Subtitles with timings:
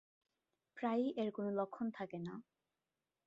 [0.77, 2.33] প্রায়ই এর কোন লক্ষণ থাকেনা।